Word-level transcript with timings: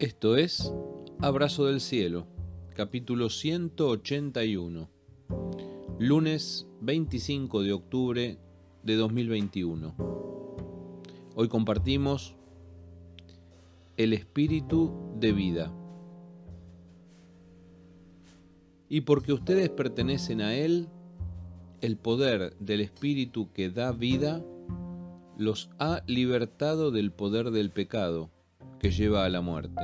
Esto 0.00 0.36
es 0.36 0.72
Abrazo 1.18 1.66
del 1.66 1.80
Cielo, 1.80 2.28
capítulo 2.76 3.30
181, 3.30 4.88
lunes 5.98 6.68
25 6.82 7.64
de 7.64 7.72
octubre 7.72 8.38
de 8.84 8.94
2021. 8.94 9.96
Hoy 11.34 11.48
compartimos 11.48 12.36
el 13.96 14.12
espíritu 14.12 14.94
de 15.16 15.32
vida. 15.32 15.74
Y 18.88 19.00
porque 19.00 19.32
ustedes 19.32 19.68
pertenecen 19.68 20.42
a 20.42 20.54
Él, 20.54 20.86
el 21.80 21.96
poder 21.96 22.56
del 22.60 22.82
espíritu 22.82 23.52
que 23.52 23.68
da 23.68 23.90
vida 23.90 24.44
los 25.36 25.70
ha 25.80 26.04
libertado 26.06 26.92
del 26.92 27.10
poder 27.10 27.50
del 27.50 27.72
pecado 27.72 28.30
que 28.78 28.90
lleva 28.90 29.24
a 29.24 29.28
la 29.28 29.40
muerte. 29.40 29.82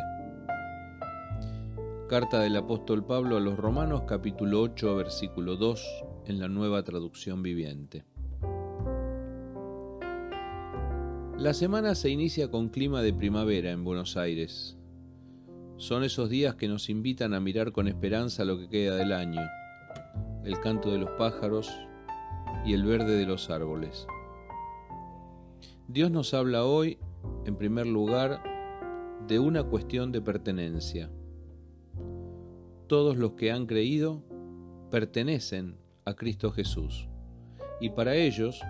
Carta 2.08 2.38
del 2.40 2.54
apóstol 2.54 3.02
Pablo 3.02 3.38
a 3.38 3.40
los 3.40 3.56
Romanos 3.56 4.02
capítulo 4.06 4.60
8 4.60 4.94
versículo 4.94 5.56
2 5.56 6.04
en 6.26 6.38
la 6.38 6.48
nueva 6.48 6.82
traducción 6.82 7.42
viviente. 7.42 8.04
La 11.38 11.54
semana 11.54 11.94
se 11.94 12.10
inicia 12.10 12.50
con 12.50 12.68
clima 12.68 13.00
de 13.00 13.14
primavera 13.14 13.70
en 13.70 13.84
Buenos 13.84 14.18
Aires. 14.18 14.76
Son 15.78 16.04
esos 16.04 16.28
días 16.28 16.56
que 16.56 16.68
nos 16.68 16.90
invitan 16.90 17.32
a 17.32 17.40
mirar 17.40 17.72
con 17.72 17.88
esperanza 17.88 18.44
lo 18.44 18.58
que 18.58 18.68
queda 18.68 18.96
del 18.96 19.12
año, 19.12 19.40
el 20.44 20.60
canto 20.60 20.92
de 20.92 20.98
los 20.98 21.10
pájaros 21.12 21.72
y 22.66 22.74
el 22.74 22.84
verde 22.84 23.16
de 23.16 23.24
los 23.24 23.48
árboles. 23.48 24.06
Dios 25.88 26.10
nos 26.10 26.34
habla 26.34 26.66
hoy, 26.66 26.98
en 27.46 27.56
primer 27.56 27.86
lugar, 27.86 28.42
de 29.26 29.38
una 29.38 29.64
cuestión 29.64 30.12
de 30.12 30.20
pertenencia. 30.20 31.10
Todos 32.94 33.16
los 33.16 33.32
que 33.32 33.50
han 33.50 33.66
creído 33.66 34.22
pertenecen 34.92 35.76
a 36.04 36.14
Cristo 36.14 36.52
Jesús. 36.52 37.08
Y 37.80 37.90
para 37.90 38.14
ellos, 38.14 38.60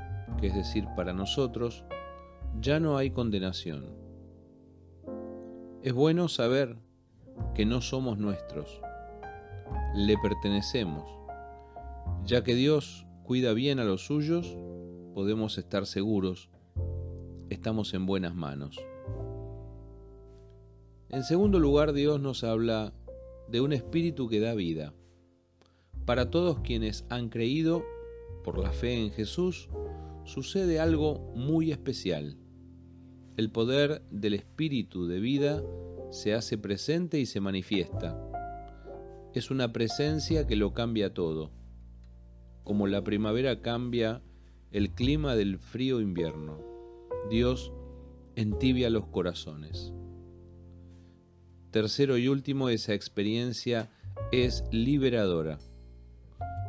que 0.40 0.46
es 0.46 0.54
decir, 0.54 0.86
para 0.96 1.12
nosotros, 1.12 1.84
ya 2.58 2.80
no 2.80 2.96
hay 2.96 3.10
condenación. 3.10 3.84
Es 5.82 5.92
bueno 5.92 6.28
saber 6.28 6.78
que 7.54 7.66
no 7.66 7.82
somos 7.82 8.16
nuestros, 8.16 8.80
le 9.94 10.16
pertenecemos. 10.16 11.04
Ya 12.24 12.42
que 12.42 12.54
Dios 12.54 13.06
cuida 13.24 13.52
bien 13.52 13.78
a 13.78 13.84
los 13.84 14.06
suyos, 14.06 14.56
podemos 15.12 15.58
estar 15.58 15.84
seguros 15.84 16.48
estamos 17.50 17.92
en 17.92 18.06
buenas 18.06 18.34
manos. 18.34 18.82
En 21.10 21.24
segundo 21.24 21.60
lugar, 21.60 21.92
Dios 21.92 22.22
nos 22.22 22.42
habla 22.42 22.94
de 23.48 23.60
un 23.60 23.72
espíritu 23.72 24.28
que 24.28 24.40
da 24.40 24.54
vida. 24.54 24.94
Para 26.04 26.30
todos 26.30 26.60
quienes 26.60 27.04
han 27.08 27.28
creído 27.28 27.84
por 28.42 28.58
la 28.58 28.72
fe 28.72 28.94
en 28.94 29.10
Jesús, 29.10 29.68
sucede 30.24 30.80
algo 30.80 31.32
muy 31.34 31.70
especial. 31.70 32.36
El 33.36 33.50
poder 33.50 34.02
del 34.10 34.34
espíritu 34.34 35.06
de 35.06 35.20
vida 35.20 35.62
se 36.10 36.34
hace 36.34 36.58
presente 36.58 37.18
y 37.18 37.26
se 37.26 37.40
manifiesta. 37.40 38.20
Es 39.34 39.50
una 39.50 39.72
presencia 39.72 40.46
que 40.46 40.56
lo 40.56 40.72
cambia 40.72 41.12
todo, 41.12 41.50
como 42.62 42.86
la 42.86 43.02
primavera 43.02 43.60
cambia 43.60 44.22
el 44.70 44.90
clima 44.90 45.34
del 45.34 45.58
frío 45.58 46.00
invierno. 46.00 46.60
Dios 47.30 47.72
entibia 48.36 48.90
los 48.90 49.06
corazones. 49.06 49.92
Tercero 51.74 52.16
y 52.18 52.28
último, 52.28 52.68
esa 52.68 52.94
experiencia 52.94 53.90
es 54.30 54.62
liberadora. 54.70 55.58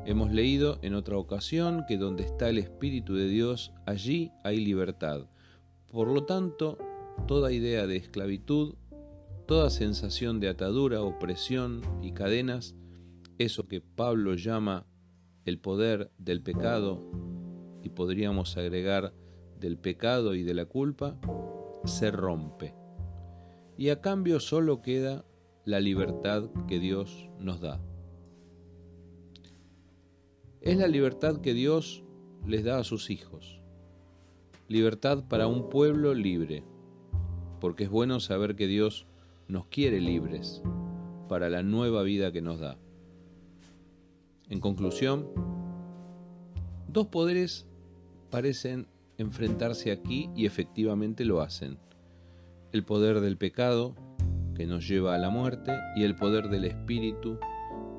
Hemos 0.03 0.31
leído 0.31 0.79
en 0.81 0.95
otra 0.95 1.15
ocasión 1.15 1.83
que 1.87 1.97
donde 1.97 2.23
está 2.23 2.49
el 2.49 2.57
Espíritu 2.57 3.13
de 3.13 3.27
Dios, 3.27 3.71
allí 3.85 4.31
hay 4.43 4.65
libertad. 4.65 5.27
Por 5.91 6.07
lo 6.07 6.23
tanto, 6.23 6.79
toda 7.27 7.51
idea 7.51 7.85
de 7.85 7.97
esclavitud, 7.97 8.73
toda 9.45 9.69
sensación 9.69 10.39
de 10.39 10.49
atadura, 10.49 11.03
opresión 11.03 11.83
y 12.01 12.13
cadenas, 12.13 12.73
eso 13.37 13.67
que 13.67 13.81
Pablo 13.81 14.33
llama 14.33 14.87
el 15.45 15.59
poder 15.59 16.09
del 16.17 16.41
pecado, 16.41 16.99
y 17.83 17.89
podríamos 17.89 18.57
agregar 18.57 19.13
del 19.59 19.77
pecado 19.77 20.33
y 20.33 20.41
de 20.41 20.55
la 20.55 20.65
culpa 20.65 21.15
se 21.83 22.09
rompe. 22.09 22.84
Y 23.77 23.89
a 23.89 24.01
cambio 24.01 24.39
solo 24.39 24.81
queda 24.81 25.25
la 25.65 25.79
libertad 25.79 26.49
que 26.67 26.79
Dios 26.79 27.29
nos 27.39 27.59
da. 27.59 27.81
Es 30.61 30.77
la 30.77 30.87
libertad 30.87 31.41
que 31.41 31.53
Dios 31.53 32.03
les 32.45 32.63
da 32.63 32.79
a 32.79 32.83
sus 32.83 33.09
hijos. 33.09 33.61
Libertad 34.67 35.27
para 35.27 35.47
un 35.47 35.69
pueblo 35.69 36.13
libre, 36.13 36.63
porque 37.59 37.83
es 37.83 37.89
bueno 37.89 38.19
saber 38.19 38.55
que 38.55 38.67
Dios 38.67 39.07
nos 39.47 39.67
quiere 39.67 39.99
libres 39.99 40.63
para 41.27 41.49
la 41.49 41.61
nueva 41.61 42.03
vida 42.03 42.31
que 42.31 42.41
nos 42.41 42.59
da. 42.59 42.77
En 44.49 44.59
conclusión, 44.59 45.27
dos 46.87 47.07
poderes 47.07 47.67
parecen 48.29 48.87
enfrentarse 49.17 49.91
aquí 49.91 50.29
y 50.35 50.45
efectivamente 50.45 51.25
lo 51.25 51.41
hacen. 51.41 51.77
El 52.75 52.83
poder 52.83 53.21
del 53.21 53.37
pecado, 53.37 53.95
que 54.53 54.65
nos 54.65 54.85
lleva 54.85 55.15
a 55.15 55.17
la 55.17 55.29
muerte, 55.29 55.71
y 55.95 56.03
el 56.03 56.13
poder 56.13 56.49
del 56.49 56.65
Espíritu, 56.65 57.39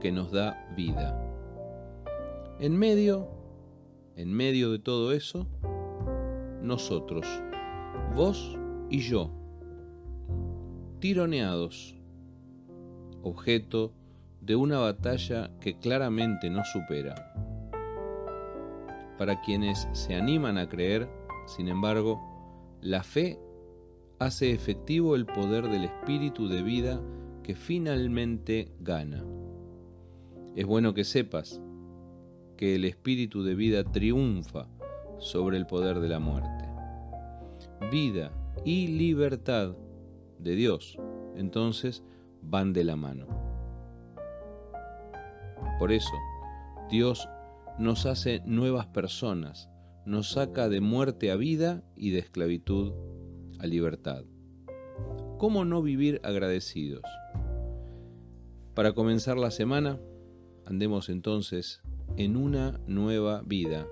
que 0.02 0.12
nos 0.12 0.30
da 0.32 0.68
vida. 0.76 1.18
En 2.60 2.76
medio, 2.76 3.26
en 4.16 4.30
medio 4.30 4.70
de 4.70 4.78
todo 4.78 5.12
eso, 5.12 5.46
nosotros, 6.60 7.24
vos 8.14 8.58
y 8.90 8.98
yo, 8.98 9.30
tironeados, 10.98 11.96
objeto 13.22 13.94
de 14.42 14.56
una 14.56 14.78
batalla 14.78 15.58
que 15.58 15.78
claramente 15.78 16.50
nos 16.50 16.70
supera. 16.70 17.14
Para 19.16 19.40
quienes 19.40 19.88
se 19.92 20.14
animan 20.14 20.58
a 20.58 20.68
creer, 20.68 21.08
sin 21.46 21.68
embargo, 21.68 22.20
la 22.82 23.02
fe 23.02 23.40
hace 24.18 24.52
efectivo 24.52 25.14
el 25.14 25.26
poder 25.26 25.68
del 25.68 25.84
espíritu 25.84 26.48
de 26.48 26.62
vida 26.62 27.00
que 27.42 27.54
finalmente 27.54 28.72
gana. 28.80 29.22
Es 30.54 30.64
bueno 30.64 30.94
que 30.94 31.04
sepas 31.04 31.60
que 32.56 32.74
el 32.74 32.84
espíritu 32.84 33.42
de 33.42 33.54
vida 33.54 33.84
triunfa 33.84 34.68
sobre 35.18 35.58
el 35.58 35.66
poder 35.66 36.00
de 36.00 36.08
la 36.08 36.18
muerte. 36.18 36.64
Vida 37.90 38.32
y 38.64 38.86
libertad 38.88 39.76
de 40.38 40.54
Dios, 40.54 40.98
entonces, 41.36 42.02
van 42.42 42.72
de 42.72 42.84
la 42.84 42.96
mano. 42.96 43.26
Por 45.78 45.92
eso, 45.92 46.14
Dios 46.90 47.28
nos 47.78 48.06
hace 48.06 48.40
nuevas 48.46 48.86
personas, 48.86 49.68
nos 50.06 50.30
saca 50.30 50.70
de 50.70 50.80
muerte 50.80 51.30
a 51.30 51.36
vida 51.36 51.82
y 51.96 52.10
de 52.10 52.20
esclavitud 52.20 52.92
a 53.58 53.66
libertad. 53.66 54.24
¿Cómo 55.38 55.64
no 55.64 55.82
vivir 55.82 56.20
agradecidos? 56.24 57.02
Para 58.74 58.92
comenzar 58.92 59.36
la 59.36 59.50
semana, 59.50 59.98
andemos 60.64 61.08
entonces 61.08 61.80
en 62.16 62.36
una 62.36 62.80
nueva 62.86 63.42
vida 63.42 63.86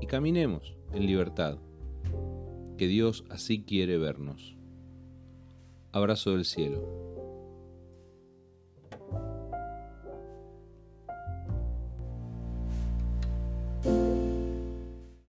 y 0.00 0.06
caminemos 0.06 0.76
en 0.92 1.06
libertad, 1.06 1.58
que 2.76 2.86
Dios 2.86 3.24
así 3.30 3.64
quiere 3.64 3.98
vernos. 3.98 4.56
Abrazo 5.92 6.32
del 6.32 6.44
cielo. 6.44 7.13